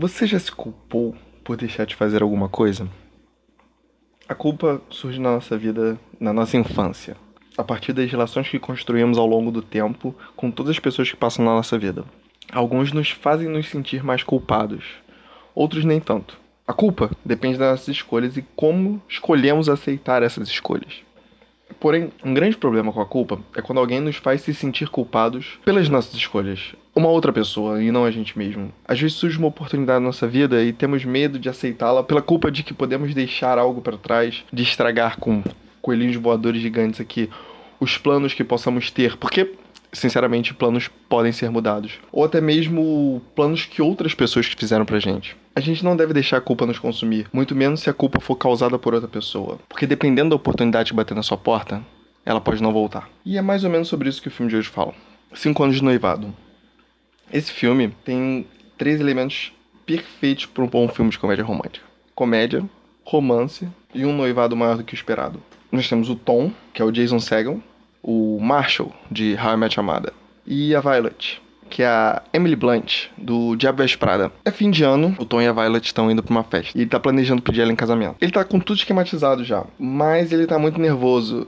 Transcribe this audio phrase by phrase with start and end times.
[0.00, 2.88] Você já se culpou por deixar de fazer alguma coisa?
[4.28, 7.16] A culpa surge na nossa vida, na nossa infância,
[7.56, 11.16] a partir das relações que construímos ao longo do tempo com todas as pessoas que
[11.16, 12.04] passam na nossa vida.
[12.52, 14.84] Alguns nos fazem nos sentir mais culpados,
[15.52, 16.38] outros nem tanto.
[16.64, 21.02] A culpa depende das nossas escolhas e como escolhemos aceitar essas escolhas.
[21.80, 25.58] Porém, um grande problema com a culpa é quando alguém nos faz se sentir culpados
[25.64, 26.76] pelas nossas escolhas.
[26.98, 28.72] Uma outra pessoa e não a gente mesmo.
[28.84, 32.50] Às vezes surge uma oportunidade na nossa vida e temos medo de aceitá-la pela culpa
[32.50, 35.40] de que podemos deixar algo para trás, de estragar com
[35.80, 37.30] coelhinhos voadores gigantes aqui
[37.78, 39.16] os planos que possamos ter.
[39.16, 39.48] Porque
[39.92, 42.00] sinceramente, planos podem ser mudados.
[42.10, 45.36] Ou até mesmo planos que outras pessoas fizeram pra gente.
[45.54, 48.34] A gente não deve deixar a culpa nos consumir, muito menos se a culpa for
[48.34, 49.60] causada por outra pessoa.
[49.68, 51.80] Porque dependendo da oportunidade que bater na sua porta,
[52.26, 53.08] ela pode não voltar.
[53.24, 54.92] E é mais ou menos sobre isso que o filme de hoje fala.
[55.32, 56.34] Cinco anos de noivado.
[57.32, 58.46] Esse filme tem
[58.76, 59.52] três elementos
[59.84, 62.64] perfeitos para um bom filme de comédia romântica: comédia,
[63.04, 65.42] romance e um noivado maior do que o esperado.
[65.70, 67.62] Nós temos o Tom, que é o Jason Segel,
[68.02, 70.12] o Marshall, de How I Met Amada,
[70.46, 74.32] e a Violet, que é a Emily Blunt, do Diabo Veste Prada.
[74.44, 76.76] É fim de ano, o Tom e a Violet estão indo pra uma festa.
[76.76, 78.16] E ele tá planejando pedir ela em casamento.
[78.20, 81.46] Ele tá com tudo esquematizado já, mas ele tá muito nervoso.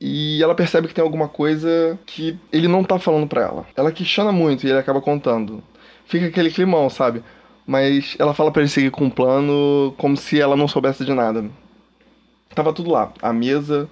[0.00, 3.66] E ela percebe que tem alguma coisa que ele não tá falando pra ela.
[3.76, 5.62] Ela questiona muito e ele acaba contando.
[6.06, 7.22] Fica aquele climão, sabe?
[7.66, 11.12] Mas ela fala para ele seguir com o plano como se ela não soubesse de
[11.12, 11.44] nada.
[12.54, 13.12] Tava tudo lá.
[13.20, 13.88] A mesa,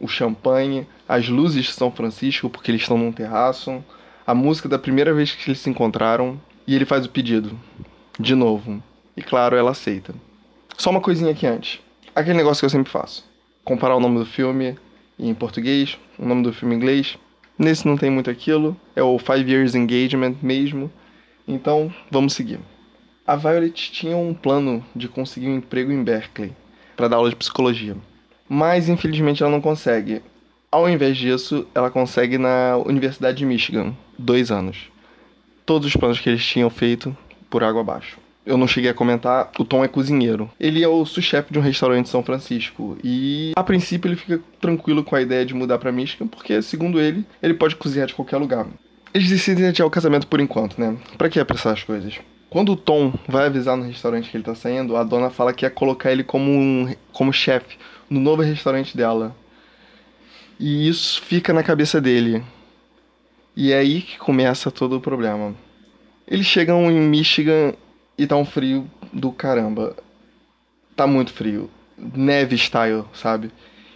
[0.00, 3.82] o champanhe, as luzes de São Francisco, porque eles estão num terraço,
[4.26, 7.58] a música da primeira vez que eles se encontraram, e ele faz o pedido.
[8.18, 8.82] De novo.
[9.16, 10.12] E claro, ela aceita.
[10.76, 11.80] Só uma coisinha aqui antes.
[12.14, 13.24] Aquele negócio que eu sempre faço.
[13.64, 14.76] Comparar o nome do filme
[15.18, 17.18] em português, o nome do filme em inglês.
[17.58, 18.76] Nesse não tem muito aquilo.
[18.94, 20.90] É o Five Years Engagement mesmo.
[21.46, 22.60] Então, vamos seguir.
[23.26, 26.52] A Violet tinha um plano de conseguir um emprego em Berkeley
[26.96, 27.96] para dar aula de psicologia
[28.48, 30.22] mas infelizmente ela não consegue.
[30.70, 34.90] Ao invés disso, ela consegue na Universidade de Michigan, dois anos.
[35.66, 37.16] Todos os planos que eles tinham feito
[37.50, 38.18] por água abaixo.
[38.48, 40.50] Eu não cheguei a comentar, o Tom é cozinheiro.
[40.58, 42.96] Ele é o sous-chefe de um restaurante em São Francisco.
[43.04, 46.98] E a princípio ele fica tranquilo com a ideia de mudar para Michigan, porque, segundo
[46.98, 48.66] ele, ele pode cozinhar de qualquer lugar.
[49.12, 50.96] Eles decidem adiar o casamento por enquanto, né?
[51.18, 52.18] Pra que apressar as coisas?
[52.48, 55.66] Quando o Tom vai avisar no restaurante que ele tá saindo, a dona fala que
[55.66, 57.76] ia colocar ele como um como chefe
[58.08, 59.36] no novo restaurante dela.
[60.58, 62.42] E isso fica na cabeça dele.
[63.54, 65.54] E é aí que começa todo o problema.
[66.26, 67.74] Eles chegam em Michigan
[68.18, 69.96] e tá um frio do caramba.
[70.96, 71.70] Tá muito frio.
[71.96, 73.50] Neve style, sabe?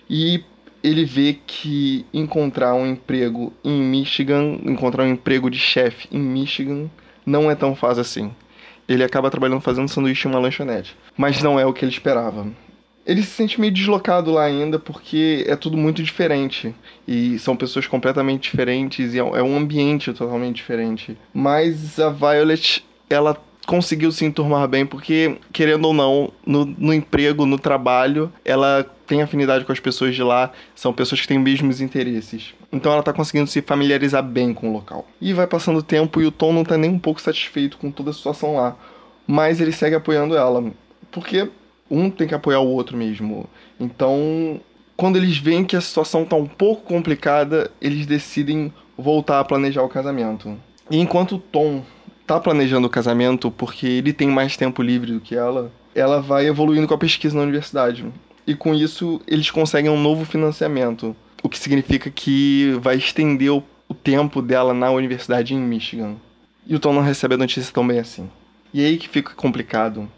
[0.08, 0.44] E
[0.82, 6.88] ele vê que encontrar um emprego em Michigan, encontrar um emprego de chefe em Michigan,
[7.26, 8.34] não é tão fácil assim.
[8.88, 10.96] Ele acaba trabalhando fazendo sanduíche em uma lanchonete.
[11.16, 12.46] Mas não é o que ele esperava
[13.04, 16.74] ele se sente meio deslocado lá ainda porque é tudo muito diferente
[17.06, 21.16] e são pessoas completamente diferentes e é, um ambiente totalmente diferente.
[21.34, 27.46] Mas a Violet, ela conseguiu se enturmar bem porque, querendo ou não, no, no emprego,
[27.46, 31.80] no trabalho, ela tem afinidade com as pessoas de lá, são pessoas que têm mesmos
[31.80, 32.54] interesses.
[32.72, 35.06] Então ela tá conseguindo se familiarizar bem com o local.
[35.20, 37.90] E vai passando o tempo e o Tom não tá nem um pouco satisfeito com
[37.90, 38.76] toda a situação lá.
[39.26, 40.64] Mas ele segue apoiando ela.
[41.10, 41.48] Porque
[41.90, 43.46] um tem que apoiar o outro mesmo.
[43.78, 44.60] Então,
[44.96, 49.82] quando eles veem que a situação tá um pouco complicada, eles decidem voltar a planejar
[49.82, 50.56] o casamento.
[50.90, 51.82] E enquanto o Tom
[52.34, 56.46] tá planejando o casamento porque ele tem mais tempo livre do que ela, ela vai
[56.46, 58.06] evoluindo com a pesquisa na universidade.
[58.46, 63.62] E com isso, eles conseguem um novo financiamento, o que significa que vai estender o,
[63.88, 66.16] o tempo dela na universidade em Michigan.
[66.66, 68.28] E o Tom não recebe a notícia tão bem assim.
[68.72, 70.08] E é aí que fica complicado.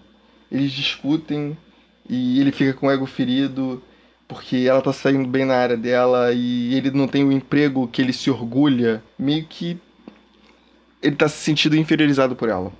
[0.50, 1.56] Eles discutem
[2.08, 3.82] e ele fica com o ego ferido
[4.28, 8.00] porque ela tá saindo bem na área dela e ele não tem o emprego que
[8.00, 9.78] ele se orgulha, meio que
[11.04, 12.72] ele tá se sentindo inferiorizado por ela.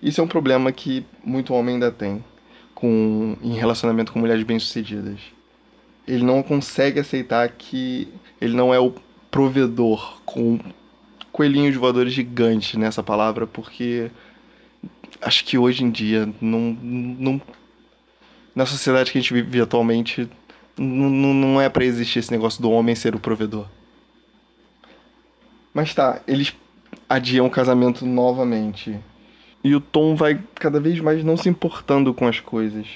[0.00, 2.24] Isso é um problema que muito homem ainda tem
[2.72, 5.18] com em relacionamento com mulheres bem-sucedidas.
[6.06, 8.06] Ele não consegue aceitar que
[8.40, 8.94] ele não é o
[9.28, 10.60] provedor com
[11.32, 14.08] coelhinhos voadores gigantes nessa palavra, porque
[15.20, 17.42] acho que hoje em dia não, não
[18.54, 20.30] na sociedade que a gente vive atualmente,
[20.76, 23.66] não é para existir esse negócio do homem ser o provedor.
[25.74, 26.54] Mas tá, eles
[27.08, 28.98] adiam o casamento novamente.
[29.64, 32.86] E o Tom vai cada vez mais não se importando com as coisas.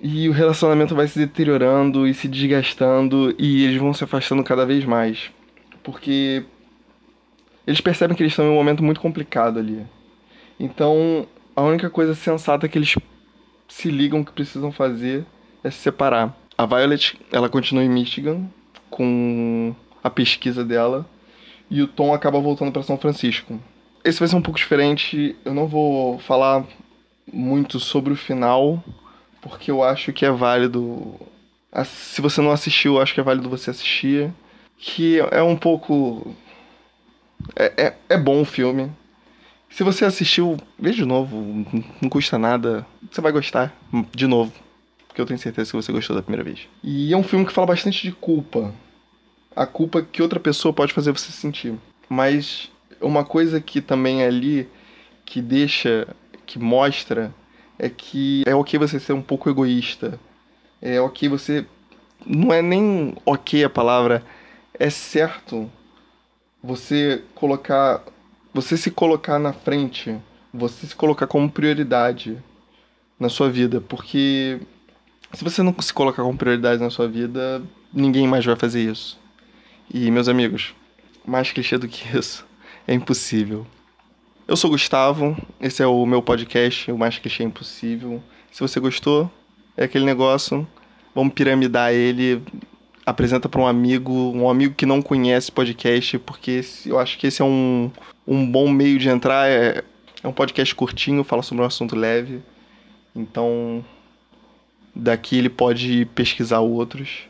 [0.00, 4.66] E o relacionamento vai se deteriorando e se desgastando e eles vão se afastando cada
[4.66, 5.30] vez mais.
[5.82, 6.44] Porque
[7.66, 9.84] eles percebem que eles estão em um momento muito complicado ali.
[10.58, 12.94] Então, a única coisa sensata que eles
[13.68, 15.24] se ligam que precisam fazer
[15.62, 16.36] é se separar.
[16.56, 18.46] A Violet, ela continua em Michigan
[18.90, 21.06] com a pesquisa dela
[21.70, 23.60] e o Tom acaba voltando para São Francisco.
[24.04, 26.64] Esse vai ser um pouco diferente, eu não vou falar
[27.32, 28.82] muito sobre o final,
[29.40, 31.14] porque eu acho que é válido.
[31.84, 34.32] Se você não assistiu, eu acho que é válido você assistir.
[34.76, 36.34] Que é um pouco.
[37.54, 38.90] É, é, é bom o filme.
[39.68, 41.64] Se você assistiu, veja de novo,
[42.00, 42.86] não custa nada.
[43.10, 43.72] Você vai gostar
[44.14, 44.52] de novo.
[45.06, 46.60] Porque eu tenho certeza que você gostou da primeira vez.
[46.82, 48.74] E é um filme que fala bastante de culpa.
[49.54, 51.74] A culpa que outra pessoa pode fazer você sentir.
[52.08, 52.70] Mas
[53.00, 54.68] uma coisa que também é ali
[55.24, 56.08] que deixa,
[56.46, 57.34] que mostra,
[57.78, 60.18] é que é ok você ser um pouco egoísta.
[60.80, 61.66] É ok você.
[62.26, 64.22] Não é nem ok a palavra,
[64.74, 65.70] é certo
[66.62, 68.02] você colocar
[68.52, 70.16] você se colocar na frente,
[70.52, 72.36] você se colocar como prioridade
[73.18, 74.60] na sua vida, porque
[75.32, 77.62] se você não se colocar como prioridade na sua vida,
[77.92, 79.19] ninguém mais vai fazer isso.
[79.92, 80.72] E meus amigos,
[81.26, 82.46] mais clichê do que isso,
[82.86, 83.66] é impossível.
[84.46, 88.22] Eu sou Gustavo, esse é o meu podcast, o mais clichê impossível.
[88.52, 89.28] Se você gostou,
[89.76, 90.64] é aquele negócio,
[91.12, 92.40] vamos piramidar ele,
[93.04, 97.42] apresenta para um amigo, um amigo que não conhece podcast, porque eu acho que esse
[97.42, 97.90] é um,
[98.24, 99.48] um bom meio de entrar.
[99.50, 99.82] É,
[100.22, 102.40] é um podcast curtinho, fala sobre um assunto leve.
[103.14, 103.84] Então,
[104.94, 107.28] daqui ele pode pesquisar outros.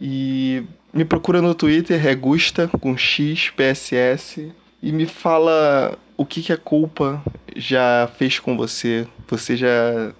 [0.00, 4.50] E me procura no Twitter, é Gusta, com X, PSS.
[4.82, 7.22] E me fala o que, que a culpa
[7.54, 9.06] já fez com você.
[9.28, 10.12] Você já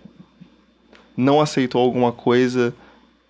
[1.17, 2.75] não aceitou alguma coisa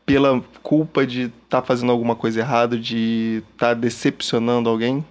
[0.04, 5.04] pela culpa de estar tá fazendo alguma coisa errada, de estar tá decepcionando alguém?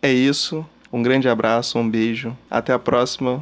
[0.00, 0.64] É isso.
[0.92, 2.36] Um grande abraço, um beijo.
[2.50, 3.38] Até a próxima.